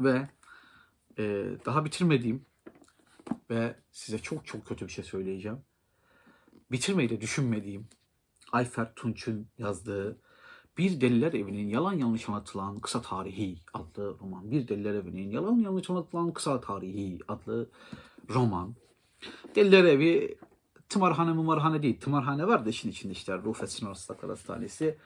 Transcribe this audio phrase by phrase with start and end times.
[0.00, 0.28] ve
[1.18, 2.46] e, daha bitirmediğim
[3.50, 5.58] ve size çok çok kötü bir şey söyleyeceğim.
[6.70, 7.86] Bitirmeyi de düşünmediğim
[8.52, 10.18] Ayfer Tunç'un yazdığı
[10.78, 14.50] Bir Deliler Evi'nin Yalan Yanlış Anlatılan Kısa Tarihi adlı roman.
[14.50, 17.70] Bir Deliler Evi'nin Yalan Yanlış Anlatılan Kısa Tarihi adlı
[18.30, 18.74] roman.
[19.54, 20.38] Deliler Evi
[20.88, 22.00] tımarhane mımarhane değil.
[22.00, 24.98] Tımarhane var da işin içinde işte Rufet Akıl Hastanesi.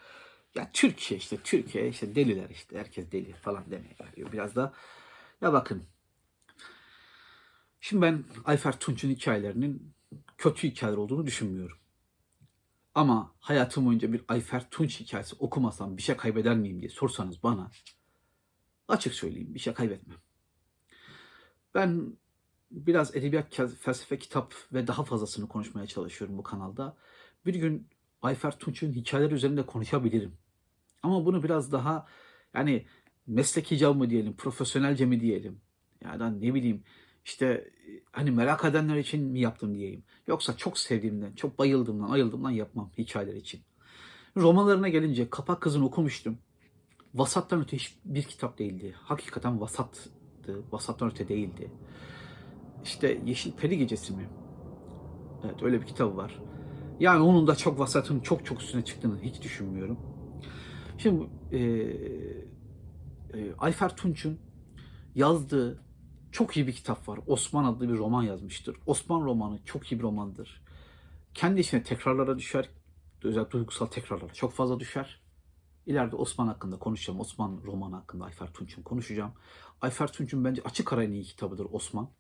[0.55, 4.33] Ya Türkiye işte Türkiye işte deliler işte herkes deli falan demeye geliyor.
[4.33, 4.73] Biraz da
[5.41, 5.83] ya bakın
[7.81, 9.95] şimdi ben Ayfer Tunç'un hikayelerinin
[10.39, 11.79] kötü hikayeler olduğunu düşünmüyorum.
[12.95, 17.71] Ama hayatım boyunca bir Ayfer Tunç hikayesi okumasam bir şey kaybeder miyim diye sorsanız bana
[18.89, 20.19] açık söyleyeyim bir şey kaybetmem.
[21.75, 22.17] Ben
[22.71, 26.97] biraz edebiyat, felsefe, kitap ve daha fazlasını konuşmaya çalışıyorum bu kanalda.
[27.47, 27.89] Bir gün
[28.23, 30.39] Ayfer Tunç'un hikayeleri üzerinde konuşabilirim.
[31.03, 32.07] Ama bunu biraz daha
[32.55, 32.87] yani
[33.27, 35.61] meslek icabı mı diyelim, profesyonelce mi diyelim?
[36.05, 36.83] Ya da ne bileyim
[37.25, 37.71] işte
[38.13, 40.05] hani merak edenler için mi yaptım diyeyim.
[40.27, 43.61] Yoksa çok sevdiğimden, çok bayıldığımdan, ayıldığımdan yapmam hikayeler için.
[44.37, 46.39] Romanlarına gelince Kapak Kızı'nı okumuştum.
[47.15, 48.95] Vasattan öte hiçbir kitap değildi.
[48.97, 50.11] Hakikaten vasattı.
[50.73, 51.71] Vasattan öte değildi.
[52.85, 54.29] İşte Yeşil Peri Gecesi mi?
[55.45, 56.41] Evet öyle bir kitabı var.
[57.01, 59.99] Yani onun da çok vasatın çok çok üstüne çıktığını hiç düşünmüyorum.
[61.03, 61.59] Şimdi e,
[63.35, 64.39] e, Ayfer Tunç'un
[65.15, 65.83] yazdığı
[66.33, 67.21] çok iyi bir kitap var.
[67.27, 68.77] Osman adlı bir roman yazmıştır.
[68.87, 70.63] Osman romanı çok iyi bir romandır.
[71.35, 72.69] Kendi içine tekrarlara düşer.
[73.25, 75.21] Özellikle duygusal tekrarlara çok fazla düşer.
[75.87, 77.21] İleride Osman hakkında konuşacağım.
[77.21, 79.33] Osman romanı hakkında Ayfer Tunç'un konuşacağım.
[79.81, 82.11] Ayfer Tunç'un bence açık ara en iyi kitabıdır Osman.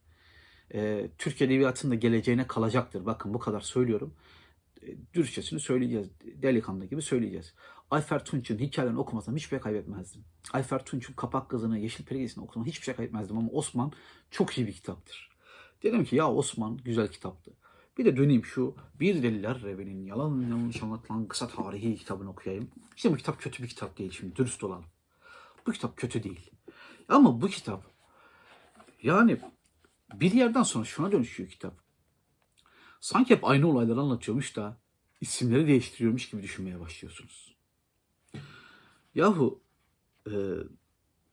[0.75, 3.07] Ee, Türk Edebiyatı'nda geleceğine kalacaktır.
[3.07, 4.15] Bakın bu kadar söylüyorum.
[5.15, 6.09] Dürüstçesini söyleyeceğiz.
[6.25, 7.55] Delikanlı gibi söyleyeceğiz.
[7.91, 10.25] Ayfer Tunç'un hikayelerini okumasam hiçbir şey kaybetmezdim.
[10.53, 13.93] Ayfer Tunç'un Kapak Kızı'nı, Yeşil Periyesi'ni okusam hiçbir şey kaybetmezdim ama Osman
[14.31, 15.31] çok iyi bir kitaptır.
[15.83, 17.53] Dedim ki ya Osman güzel kitaptı.
[17.99, 22.71] Bir de döneyim şu Bir Deliler Revi'nin yalan yanlış anlatılan kısa tarihi kitabını okuyayım.
[22.97, 24.85] İşte bu kitap kötü bir kitap değil şimdi dürüst olalım.
[25.67, 26.51] Bu kitap kötü değil.
[27.09, 27.85] Ama bu kitap
[29.03, 29.41] yani
[30.15, 31.90] bir yerden sonra şuna dönüşüyor kitap.
[33.01, 34.77] Sanki hep aynı olayları anlatıyormuş da
[35.21, 37.57] isimleri değiştiriyormuş gibi düşünmeye başlıyorsunuz.
[39.15, 39.61] Yahu
[40.27, 40.35] e,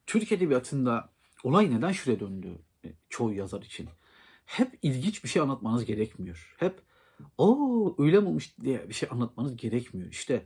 [0.06, 1.10] Türk Edebiyatı'nda
[1.44, 3.90] olay neden şuraya döndü e, çoğu yazar için?
[4.46, 6.56] Hep ilginç bir şey anlatmanız gerekmiyor.
[6.58, 6.82] Hep
[7.38, 10.10] o öyle mi olmuş diye bir şey anlatmanız gerekmiyor.
[10.10, 10.46] İşte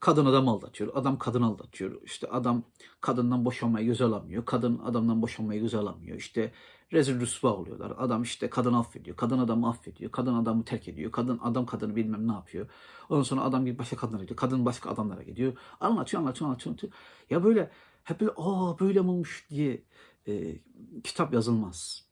[0.00, 2.02] kadın adam aldatıyor, adam kadın aldatıyor.
[2.04, 2.62] İşte adam
[3.00, 6.16] kadından boşanmayı göze alamıyor, kadın adamdan boşanmayı göze alamıyor.
[6.16, 6.52] İşte
[6.92, 7.92] rezil rüsva oluyorlar.
[7.98, 12.28] Adam işte kadını affediyor, kadın adamı affediyor, kadın adamı terk ediyor, kadın adam kadını bilmem
[12.28, 12.68] ne yapıyor.
[13.08, 15.52] Ondan sonra adam bir başka kadınlara gidiyor, kadın başka adamlara gidiyor.
[15.80, 16.72] Anlatıyor, anlatıyor, anlatıyor.
[16.72, 16.92] anlatıyor.
[17.30, 17.70] Ya böyle
[18.04, 19.82] hep böyle aa böyle mi olmuş diye
[20.26, 20.58] e,
[21.04, 22.06] kitap yazılmaz.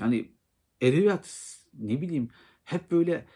[0.00, 0.32] Yani
[0.80, 2.30] edebiyat ne bileyim
[2.64, 3.26] hep böyle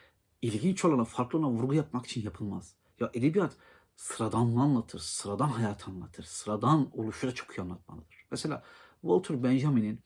[0.43, 2.75] ilginç olana, farklı olana vurgu yapmak için yapılmaz.
[3.01, 3.57] Ya edebiyat
[3.97, 8.27] sıradanlığı anlatır, sıradan hayat anlatır, sıradan oluşu da çok iyi anlatmalıdır.
[8.31, 8.63] Mesela
[9.01, 10.01] Walter Benjamin'in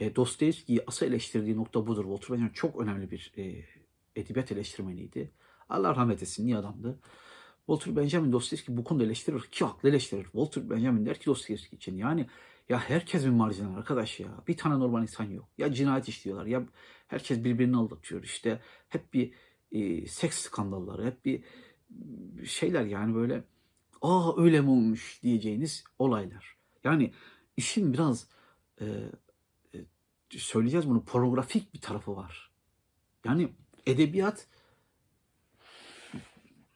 [0.00, 2.04] e, Dostoyevski'yi asıl eleştirdiği nokta budur.
[2.04, 3.64] Walter Benjamin çok önemli bir e,
[4.16, 5.30] edebiyat eleştirmeniydi.
[5.68, 7.00] Allah rahmet etsin, iyi adamdı.
[7.66, 10.24] Walter Benjamin Dostoyevski bu konuda eleştirir ki haklı eleştirir.
[10.24, 12.26] Walter Benjamin der ki Dostoyevski için yani
[12.68, 14.28] ya herkes bir marjinal arkadaş ya.
[14.48, 15.48] Bir tane normal insan yok.
[15.58, 16.66] Ya cinayet işliyorlar ya
[17.06, 18.22] herkes birbirini aldatıyor.
[18.22, 19.32] İşte hep bir
[19.72, 21.42] e, seks skandalları, hep bir
[22.44, 23.44] şeyler yani böyle
[24.02, 26.56] aa öyle mi olmuş diyeceğiniz olaylar.
[26.84, 27.12] Yani
[27.56, 28.28] işin biraz
[28.80, 28.86] e,
[30.30, 32.50] söyleyeceğiz bunu pornografik bir tarafı var.
[33.24, 33.48] Yani
[33.86, 34.46] edebiyat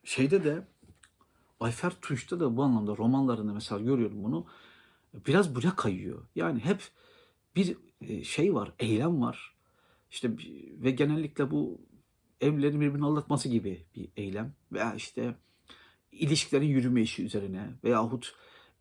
[0.04, 0.66] şeyde de
[1.60, 4.46] Ayfer Tunç'ta da bu anlamda romanlarında mesela görüyorum bunu
[5.26, 6.26] biraz buraya kayıyor.
[6.34, 6.82] Yani hep
[7.56, 9.54] bir e, şey var, eylem var.
[10.10, 10.30] İşte
[10.72, 11.80] ve genellikle bu
[12.40, 15.34] evlilerin birbirini aldatması gibi bir eylem veya işte
[16.12, 18.34] ilişkilerin yürüme işi üzerine veyahut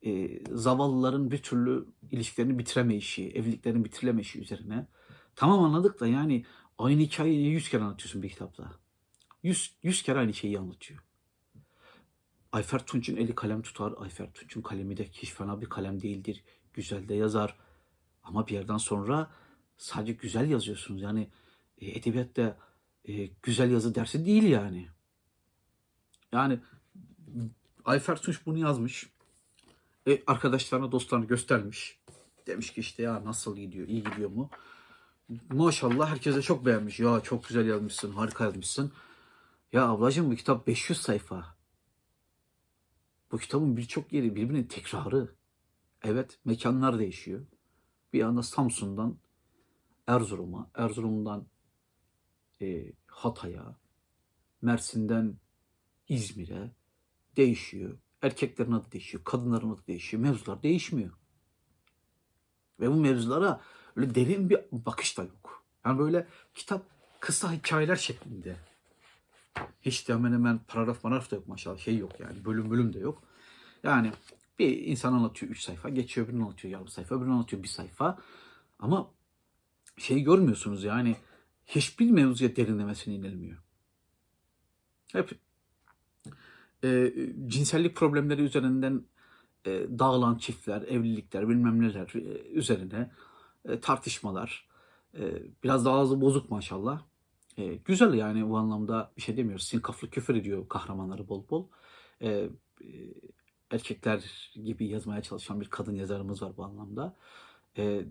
[0.07, 4.88] e, zavallıların bir türlü ilişkilerini bitiremeyişi, evliliklerini bitirileme üzerine.
[5.36, 6.45] Tamam anladık da yani
[6.77, 8.71] aynı hikayeyi yüz kere anlatıyorsun bir kitapta.
[9.44, 11.04] Yüz, yüz kere aynı şeyi anlatıyor.
[12.51, 13.94] Ayfer Tunç'un eli kalem tutar.
[13.98, 16.44] Ayfer Tunç'un kalemi de hiç fena bir kalem değildir.
[16.74, 17.56] Güzel de yazar.
[18.24, 19.31] Ama bir yerden sonra
[19.77, 21.01] sadece güzel yazıyorsunuz.
[21.01, 21.27] Yani
[21.81, 22.57] e, edebiyatta
[23.06, 24.88] e, güzel yazı dersi değil yani.
[26.31, 26.60] Yani
[27.86, 29.10] Ayfer Tunç bunu yazmış.
[30.07, 32.00] E, arkadaşlarına, dostlarına göstermiş.
[32.48, 34.50] Demiş ki işte ya nasıl gidiyor, iyi gidiyor mu?
[35.50, 37.00] Maşallah herkese çok beğenmiş.
[37.00, 38.92] Ya çok güzel yazmışsın, harika yazmışsın.
[39.74, 41.57] Ya ablacığım bu kitap 500 sayfa.
[43.31, 45.36] Bu kitabın birçok yeri birbirinin tekrarı.
[46.04, 47.45] Evet mekanlar değişiyor.
[48.13, 49.18] Bir anda Samsun'dan
[50.07, 51.48] Erzurum'a, Erzurum'dan
[52.62, 53.75] e, Hatay'a,
[54.62, 55.38] Mersin'den
[56.10, 56.71] İzmir'e
[57.38, 57.98] değişiyor.
[58.22, 60.24] Erkeklerin adı değişiyor, kadınların adı değişiyor.
[60.24, 61.12] Mevzular değişmiyor.
[62.80, 63.62] Ve bu mevzulara
[63.96, 65.64] öyle derin bir bakış da yok.
[65.86, 66.81] Yani böyle kitap
[67.19, 68.56] kısa hikayeler şeklinde.
[69.81, 71.78] Hiç de hemen hemen paragraf paragraf da yok maşallah.
[71.78, 73.24] Şey yok yani bölüm bölüm de yok.
[73.84, 74.12] Yani
[74.60, 78.20] bir insan anlatıyor 3 sayfa, geçiyor öbürünü anlatıyor yarım sayfa, öbürünü anlatıyor bir sayfa.
[78.80, 79.12] Ama
[79.98, 81.16] şey görmüyorsunuz yani
[81.66, 83.58] hiçbir mevzuya derinlemesine inilmiyor.
[85.12, 85.40] Hep
[86.83, 87.13] e,
[87.47, 89.03] cinsellik problemleri üzerinden
[89.65, 93.12] e, dağılan çiftler, evlilikler, bilmem neler e, üzerine
[93.65, 94.68] e, tartışmalar.
[95.19, 95.33] E,
[95.63, 97.01] biraz daha ağzı bozuk maşallah.
[97.57, 99.68] E, güzel yani bu anlamda bir şey demiyoruz.
[99.68, 101.68] Sinkaflı küfür ediyor kahramanları bol bol.
[102.21, 102.50] E, e,
[103.71, 107.15] erkekler gibi yazmaya çalışan bir kadın yazarımız var bu anlamda.
[107.77, 108.06] E,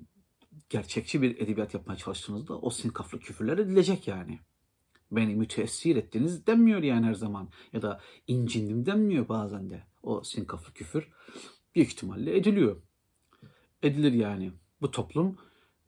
[0.68, 4.40] gerçekçi bir edebiyat yapmaya çalıştığınızda o sinkaflı küfürler edilecek yani.
[5.11, 7.49] Beni müteessir ettiniz denmiyor yani her zaman.
[7.73, 9.82] Ya da incindim denmiyor bazen de.
[10.03, 11.08] O sinkaflı küfür
[11.75, 12.82] büyük ihtimalle ediliyor.
[13.82, 14.53] Edilir yani.
[14.81, 15.38] Bu toplum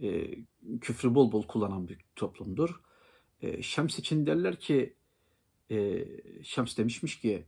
[0.01, 0.35] e,
[0.81, 2.81] küfrü bol bol kullanan bir toplumdur.
[3.41, 4.97] E, Şems için derler ki
[5.71, 6.07] e,
[6.43, 7.47] Şems demişmiş ki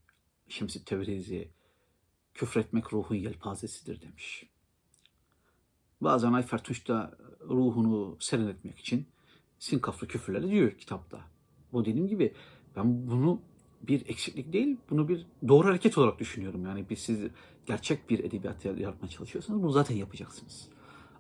[0.48, 1.50] Şems-i Tebrizi
[2.34, 4.50] küfretmek ruhun yelpazesidir demiş.
[6.00, 9.08] Bazen Ayfer Tunç da ruhunu serinletmek için
[9.58, 11.30] sinkaflı küfürler diyor kitapta.
[11.72, 12.34] Bu dediğim gibi
[12.76, 13.40] ben bunu
[13.82, 16.64] bir eksiklik değil, bunu bir doğru hareket olarak düşünüyorum.
[16.64, 17.20] Yani biz siz
[17.66, 20.68] gerçek bir edebiyat yaratmaya çalışıyorsanız bunu zaten yapacaksınız.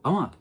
[0.04, 0.34] Ama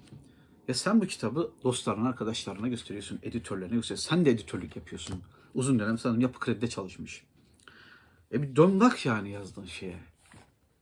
[0.67, 4.09] ya sen bu kitabı dostlarına, arkadaşlarına gösteriyorsun, editörlerine gösteriyorsun.
[4.09, 5.21] Sen de editörlük yapıyorsun.
[5.55, 7.23] Uzun dönem sanırım yapı kredide çalışmış.
[8.33, 9.99] E bir dön bak yani yazdığın şeye.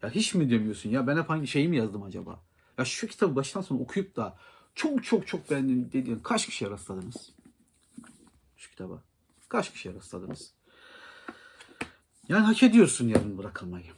[0.02, 2.44] Ya hiç mi demiyorsun ya ben hep aynı şeyi mi yazdım acaba?
[2.78, 4.38] Ya şu kitabı baştan sona okuyup da
[4.76, 7.34] çok çok çok beğendim dediğin kaç kişiye rastladınız?
[8.58, 9.04] Şu kitaba.
[9.50, 10.54] Kaç kişiye rastladınız?
[12.30, 13.92] Yani hak ediyorsun yarın bırakılmayı.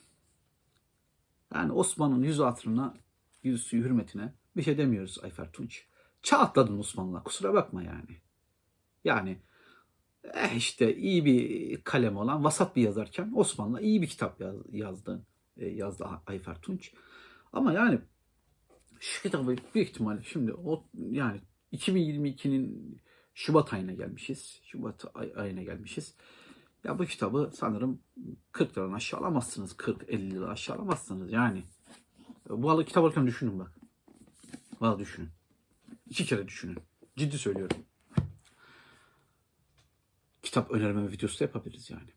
[1.53, 2.97] Yani Osman'ın yüzü hatırına,
[3.43, 5.85] yüzü hürmetine bir şey demiyoruz Ayfer Tunç.
[6.23, 8.21] Çağ atladın Osman'la kusura bakma yani.
[9.03, 9.41] Yani
[10.33, 15.25] eh işte iyi bir kalem olan vasat bir yazarken Osman'la iyi bir kitap yaz, yazdı,
[15.57, 16.93] e, yazdı Ayfer Tunç.
[17.53, 17.99] Ama yani
[18.99, 21.41] şu kitabı büyük ihtimalle şimdi o yani
[21.73, 22.97] 2022'nin
[23.39, 24.59] Şubat ayına gelmişiz.
[24.63, 26.15] Şubat ay, ayına gelmişiz.
[26.83, 27.99] Ya bu kitabı sanırım
[28.51, 29.71] 40 liradan aşağı alamazsınız.
[29.71, 31.63] 40-50 lira aşağı alamazsınız yani.
[32.49, 33.71] Bu alı kitap alırken düşünün bak.
[34.81, 35.29] Valla düşünün.
[36.09, 36.77] İki kere düşünün.
[37.17, 37.77] Ciddi söylüyorum.
[40.43, 42.09] Kitap önerme videosu da yapabiliriz yani.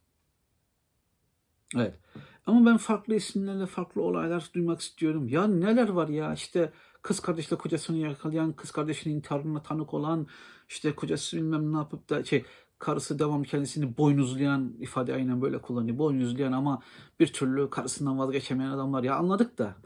[1.76, 1.98] Evet.
[2.46, 5.28] Ama ben farklı isimlerle farklı olaylar duymak istiyorum.
[5.28, 6.72] Ya neler var ya işte
[7.02, 10.26] kız kardeşle kocasını yakalayan, kız kardeşinin intiharına tanık olan,
[10.72, 12.44] işte kocası bilmem ne yapıp da şey
[12.78, 15.98] karısı devam kendisini boynuzlayan ifade aynen böyle kullanıyor.
[15.98, 16.82] Boynuzlayan ama
[17.20, 19.02] bir türlü karısından vazgeçemeyen adamlar.
[19.02, 19.76] Ya anladık da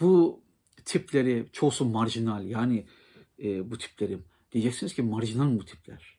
[0.00, 0.40] bu
[0.84, 2.86] tipleri çoğusu marjinal yani
[3.42, 4.18] e, bu tipleri
[4.52, 6.18] diyeceksiniz ki marjinal bu tipler?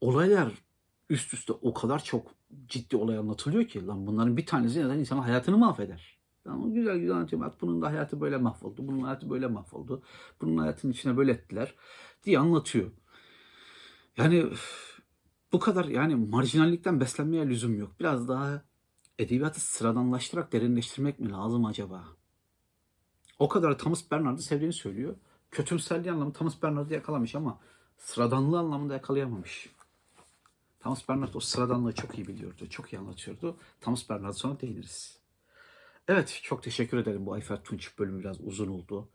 [0.00, 0.52] Olaylar
[1.10, 2.34] üst üste o kadar çok
[2.68, 6.21] ciddi olay anlatılıyor ki lan bunların bir tanesi neden insanın hayatını mahveder.
[6.44, 7.48] Tamam güzel güzel anlatıyorum.
[7.48, 8.86] Bak bunun da hayatı böyle mahvoldu.
[8.86, 10.02] Bunun hayatı böyle mahvoldu.
[10.40, 11.74] Bunun hayatının içine böyle ettiler
[12.24, 12.90] diye anlatıyor.
[14.16, 14.46] Yani
[15.52, 17.92] bu kadar yani marjinallikten beslenmeye lüzum yok.
[18.00, 18.62] Biraz daha
[19.18, 22.04] edebiyatı sıradanlaştırarak derinleştirmek mi lazım acaba?
[23.38, 25.16] O kadar Thomas Bernard'ı sevdiğini söylüyor.
[25.50, 27.60] Kötümserliği anlamı Thomas Bernard'ı yakalamış ama
[27.98, 29.68] sıradanlığı anlamında yakalayamamış.
[30.80, 32.68] Thomas Bernard o sıradanlığı çok iyi biliyordu.
[32.70, 33.56] Çok iyi anlatıyordu.
[33.80, 35.21] Thomas Bernard'a sonra değiniriz.
[36.08, 37.26] Evet çok teşekkür ederim.
[37.26, 39.10] Bu Ayfer Tunç bölümü biraz uzun oldu.